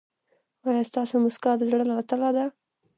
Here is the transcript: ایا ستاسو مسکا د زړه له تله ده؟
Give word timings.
ایا 0.67 0.83
ستاسو 0.89 1.15
مسکا 1.25 1.51
د 1.57 1.61
زړه 1.71 1.83
له 1.89 1.95
تله 2.09 2.29
ده؟ 2.35 2.45